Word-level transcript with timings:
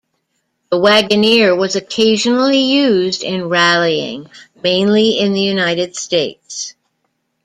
The 0.71 0.77
Wagoneer 0.79 1.55
was 1.55 1.75
occasionally 1.75 2.57
used 2.59 3.21
in 3.21 3.49
rallying, 3.49 4.31
mainly 4.63 5.19
in 5.19 5.31
the 5.33 5.41
United 5.41 5.95
States. 5.95 6.73